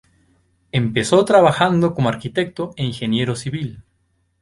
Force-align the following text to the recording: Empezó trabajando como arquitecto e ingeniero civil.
Empezó 0.71 1.23
trabajando 1.25 1.93
como 1.93 2.09
arquitecto 2.09 2.73
e 2.75 2.83
ingeniero 2.83 3.35
civil. 3.35 3.83